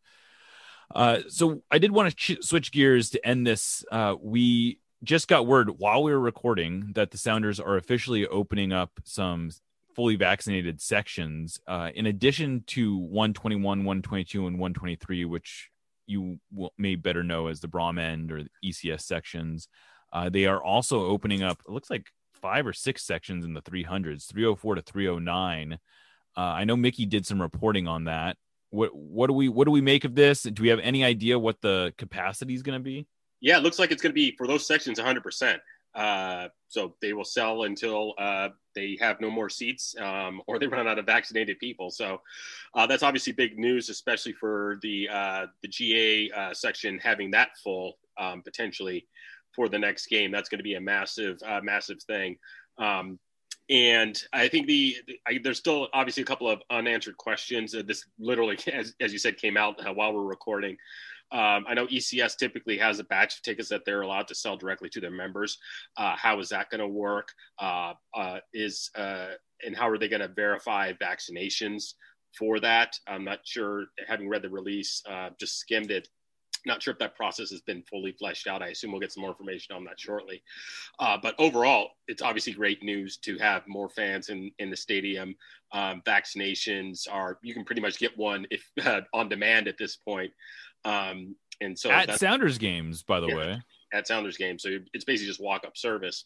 [0.93, 3.83] Uh, so I did want to ch- switch gears to end this.
[3.91, 8.71] Uh, we just got word while we were recording that the Sounders are officially opening
[8.71, 9.51] up some
[9.95, 15.69] fully vaccinated sections uh, in addition to 121 122 and 123 which
[16.07, 16.39] you
[16.77, 19.67] may better know as the Brougham End or the ecs sections
[20.11, 23.61] uh, they are also opening up it looks like five or six sections in the
[23.61, 25.77] 300s 304 to 309 uh,
[26.39, 28.35] i know mickey did some reporting on that
[28.73, 31.37] what what do we what do we make of this do we have any idea
[31.37, 33.05] what the capacity is going to be
[33.39, 35.59] Yeah, it looks like it's going to be for those sections 100%.
[35.93, 40.65] Uh, so they will sell until uh, they have no more seats um, or they
[40.65, 41.91] run out of vaccinated people.
[41.91, 42.21] So
[42.73, 47.49] uh, that's obviously big news, especially for the uh, the GA uh, section having that
[47.63, 49.05] full um, potentially
[49.53, 50.31] for the next game.
[50.31, 52.37] That's going to be a massive, uh, massive thing.
[52.79, 53.19] Um,
[53.69, 54.97] and I think the,
[55.27, 57.73] I, there's still obviously a couple of unanswered questions.
[57.73, 60.77] Uh, this literally, as, as you said, came out uh, while we're recording.
[61.31, 64.55] Um, I know ECS typically has a batch of tickets that they're allowed to sell
[64.55, 65.57] directly to their members.
[65.97, 67.29] Uh, how is that going to work?
[67.57, 71.93] Uh, uh, is and how are they going to verify vaccinations
[72.37, 72.95] for that?
[73.07, 73.85] I'm not sure.
[74.07, 75.01] Having read the release,
[75.39, 76.07] just skimmed it.
[76.65, 78.61] Not sure if that process has been fully fleshed out.
[78.61, 80.41] I assume we'll get some more information on that shortly.
[80.99, 85.35] Uh, but overall, it's obviously great news to have more fans in in the stadium.
[85.71, 88.65] Um, vaccinations are you can pretty much get one if
[89.13, 90.31] on demand at this point.
[90.85, 93.35] Um, and so at sounders games by the Yeah.
[93.35, 93.61] way
[93.93, 94.63] at Sounders games.
[94.63, 96.25] So it's basically just walk up service.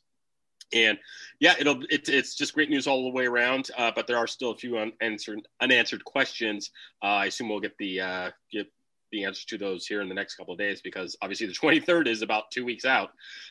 [0.74, 0.98] And
[1.40, 3.70] yeah, it'll it, it's just great news all the way around.
[3.78, 6.72] Uh, but there are still a few unanswered unanswered questions.
[7.04, 8.68] Uh, I assume we'll get the uh, get
[9.12, 12.08] the answers to those here in the next couple of days because obviously the 23rd
[12.08, 13.10] is about two weeks out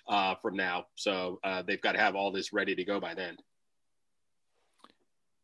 [0.09, 0.87] uh, from now.
[0.95, 3.37] So uh, they've got to have all this ready to go by then.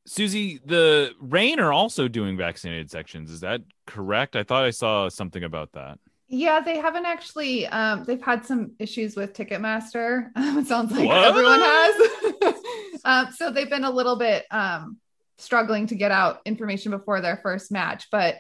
[0.04, 3.30] Susie, the Reign are also doing vaccinated sections.
[3.30, 4.34] Is that correct?
[4.34, 5.98] I thought I saw something about that.
[6.26, 7.66] Yeah, they haven't actually.
[7.66, 10.30] Um, they've had some issues with Ticketmaster.
[10.36, 11.24] it sounds like What?
[11.24, 12.54] everyone has.
[13.04, 14.96] um, so they've been a little bit um,
[15.38, 18.36] struggling to get out information before their first match, but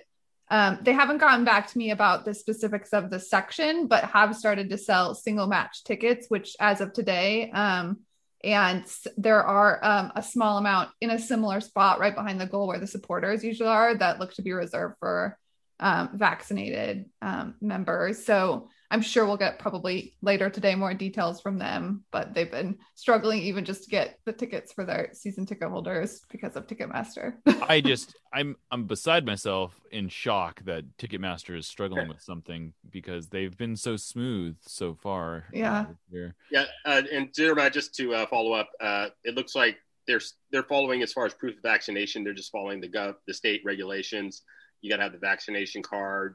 [0.50, 4.36] um, they haven't gotten back to me about the specifics of the section, but have
[4.36, 8.00] started to sell single match tickets, which as of today, um,
[8.44, 8.84] and
[9.16, 12.80] there are um, a small amount in a similar spot right behind the goal where
[12.80, 15.38] the supporters usually are that look to be reserved for
[15.78, 18.24] um, vaccinated um, members.
[18.24, 22.76] So I'm sure we'll get probably later today more details from them, but they've been
[22.94, 27.36] struggling even just to get the tickets for their season ticket holders because of Ticketmaster.
[27.62, 33.28] I just I'm I'm beside myself in shock that Ticketmaster is struggling with something because
[33.28, 35.36] they've been so smooth so far.
[35.36, 35.86] uh, Yeah.
[35.88, 36.34] this year.
[36.50, 40.64] Yeah, uh, and Jeremiah, just to uh, follow up, uh, it looks like they're they're
[40.64, 42.24] following as far as proof of vaccination.
[42.24, 44.42] They're just following the gov the state regulations.
[44.82, 46.34] You got to have the vaccination card,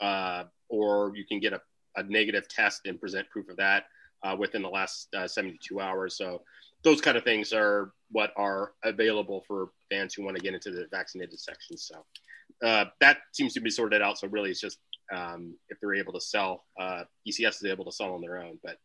[0.00, 1.60] uh, or you can get a,
[1.98, 3.84] a negative test and present proof of that
[4.22, 6.16] uh, within the last uh, 72 hours.
[6.16, 6.42] So
[6.82, 10.70] those kind of things are what are available for fans who want to get into
[10.70, 11.76] the vaccinated section.
[11.76, 12.04] So
[12.64, 14.18] uh, that seems to be sorted out.
[14.18, 14.78] So really, it's just
[15.12, 18.58] um, if they're able to sell, uh, ECS is able to sell on their own,
[18.62, 18.78] but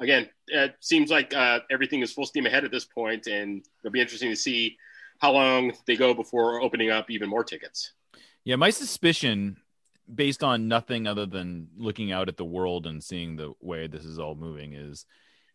[0.00, 3.92] again, it seems like uh, everything is full steam ahead at this point, and it'll
[3.92, 4.76] be interesting to see
[5.18, 7.92] how long they go before opening up even more tickets.
[8.44, 9.58] Yeah, my suspicion,
[10.14, 14.04] based on nothing other than looking out at the world and seeing the way this
[14.04, 15.06] is all moving, is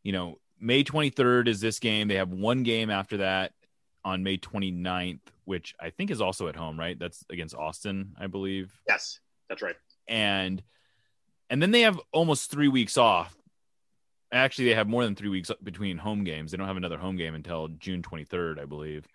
[0.03, 2.08] you know, May 23rd is this game.
[2.08, 3.51] They have one game after that
[4.06, 6.97] on May 29th, which I think is also at home, right?
[6.97, 8.72] That's against Austin, I believe.
[8.88, 9.76] Yes, that's right.
[10.08, 10.64] And
[11.49, 13.36] and then they have almost three weeks off.
[14.32, 16.51] Actually, they have more than three weeks between home games.
[16.51, 19.08] They don't have another home game until June 23rd, I believe.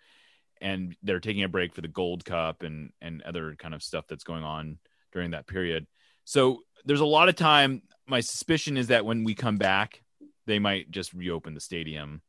[0.61, 4.05] And they're taking a break for the Gold Cup and and other kind of stuff
[4.07, 4.77] that's going on
[5.11, 5.87] during that period.
[6.25, 7.81] So there's a lot of time.
[8.07, 10.01] My suspicion is that when we come back,
[10.47, 12.21] they might just reopen the stadium,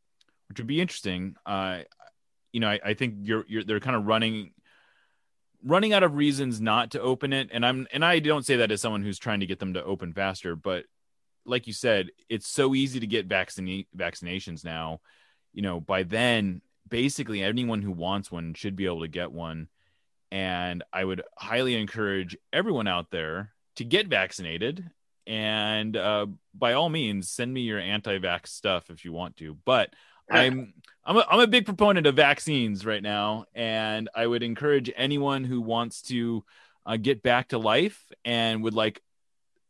[0.49, 1.35] which would be interesting.
[1.47, 1.81] Uh,
[2.53, 4.53] you know, I, I think you're, you're they're kind of running
[5.65, 8.73] running out of reasons not to open it and i'm and i don't say that
[8.73, 10.85] as someone who's trying to get them to open faster but
[11.47, 15.01] like you said it's so easy to get vaccine vaccinations now
[15.53, 19.69] you know by then basically anyone who wants one should be able to get one
[20.33, 24.91] and i would highly encourage everyone out there to get vaccinated
[25.25, 29.95] and uh, by all means send me your anti-vax stuff if you want to but
[30.31, 30.73] I'm
[31.05, 35.45] I'm a, I'm a big proponent of vaccines right now, and I would encourage anyone
[35.45, 36.45] who wants to
[36.87, 39.03] uh, get back to life and would like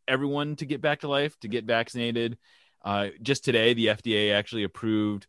[0.06, 2.38] everyone to get back to life to get vaccinated.
[2.84, 5.26] Uh, just today, the FDA actually approved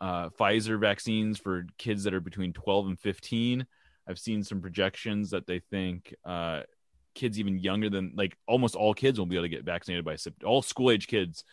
[0.00, 3.66] uh, Pfizer vaccines for kids that are between 12 and 15.
[4.08, 6.62] I've seen some projections that they think uh,
[7.14, 10.16] kids even younger than like almost all kids will be able to get vaccinated by
[10.44, 11.44] all school age kids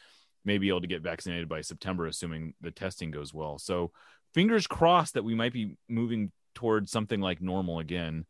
[0.46, 3.58] may be able to get vaccinated by September, assuming the testing goes well.
[3.58, 3.92] So
[4.34, 8.26] fingers crossed that we might be moving towards something like normal again.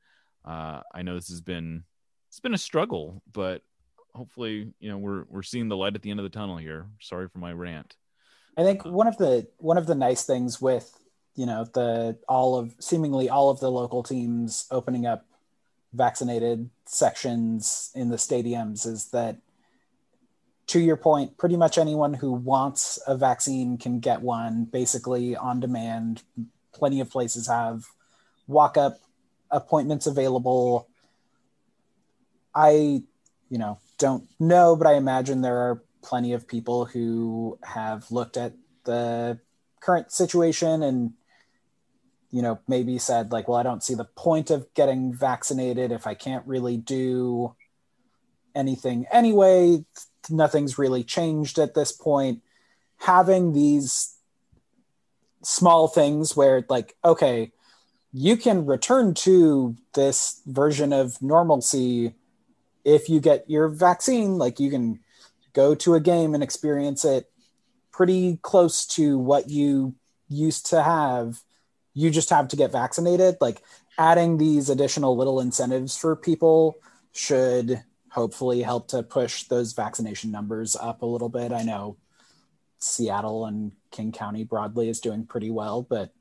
[0.45, 1.83] Uh, I know this has been
[2.29, 3.61] it's been a struggle, but
[4.15, 6.87] hopefully, you know, we're we're seeing the light at the end of the tunnel here.
[6.99, 7.95] Sorry for my rant.
[8.57, 10.95] I think one of the one of the nice things with
[11.35, 15.25] you know the all of seemingly all of the local teams opening up
[15.93, 19.37] vaccinated sections in the stadiums is that
[20.67, 25.59] to your point, pretty much anyone who wants a vaccine can get one basically on
[25.59, 26.23] demand.
[26.73, 27.85] Plenty of places have
[28.47, 28.99] walk up
[29.51, 30.87] appointments available.
[32.55, 33.03] I,
[33.49, 38.37] you know, don't know, but I imagine there are plenty of people who have looked
[38.37, 38.53] at
[38.85, 39.39] the
[39.79, 41.13] current situation and
[42.33, 46.05] you know maybe said like well i don't see the point of getting vaccinated if
[46.05, 47.55] i can't really do
[48.55, 49.83] anything anyway.
[50.29, 52.41] Nothing's really changed at this point.
[52.97, 54.15] Having these
[55.41, 57.51] small things where like okay
[58.13, 62.13] you can return to this version of normalcy
[62.85, 64.37] if you get your vaccine.
[64.37, 64.99] Like you can
[65.53, 67.29] go to a game and experience it
[67.91, 69.95] pretty close to what you
[70.29, 71.41] used to have
[71.93, 73.61] you just have to get vaccinated like
[73.97, 76.77] adding these additional little incentives for people
[77.11, 81.51] should hopefully help to push those vaccination numbers up a little bit.
[81.51, 81.97] I know
[82.79, 86.11] Seattle and King County broadly is doing pretty well, but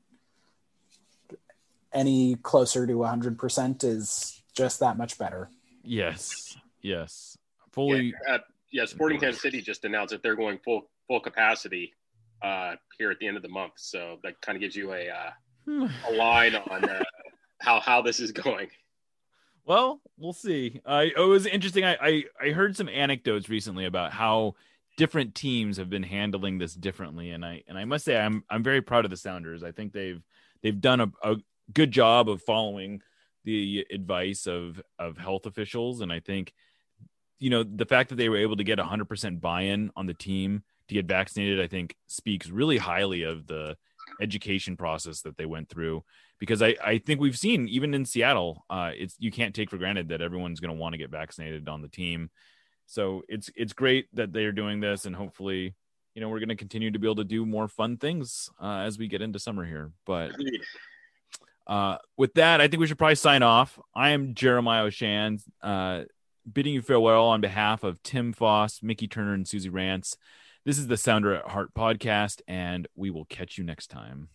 [1.91, 5.49] any closer to 100% is just that much better.
[5.83, 6.57] Yes.
[6.81, 7.37] Yes.
[7.71, 8.13] Fully.
[8.27, 8.39] Yeah, uh,
[8.71, 11.93] yeah Sporting Kansas City just announced that they're going full full capacity
[12.41, 13.73] uh, here at the end of the month.
[13.75, 15.31] So that kind of gives you a uh,
[15.67, 17.03] a line on uh,
[17.59, 18.67] how how this is going.
[19.65, 20.81] Well, we'll see.
[20.85, 21.85] Uh, it was interesting.
[21.85, 24.55] I, I, I heard some anecdotes recently about how
[24.97, 28.63] different teams have been handling this differently, and I and I must say I'm I'm
[28.63, 29.63] very proud of the Sounders.
[29.63, 30.21] I think they've
[30.61, 31.37] they've done a, a
[31.73, 33.01] good job of following
[33.45, 36.53] the advice of of health officials, and I think
[37.39, 40.63] you know the fact that they were able to get 100% buy-in on the team
[40.87, 43.77] to get vaccinated, I think speaks really highly of the
[44.21, 46.03] education process that they went through
[46.39, 49.77] because I, I think we've seen even in Seattle, uh, it's you can't take for
[49.77, 52.29] granted that everyone's going to want to get vaccinated on the team.
[52.85, 55.73] So it's it's great that they're doing this, and hopefully,
[56.13, 58.79] you know, we're going to continue to be able to do more fun things uh,
[58.79, 59.91] as we get into summer here.
[60.05, 60.31] But
[61.65, 63.79] uh, with that, I think we should probably sign off.
[63.95, 66.03] I am Jeremiah Oshan, uh,
[66.51, 70.17] bidding you farewell on behalf of Tim Foss, Mickey Turner, and Susie Rantz.
[70.65, 74.29] This is the Sounder at Heart podcast, and we will catch you next time.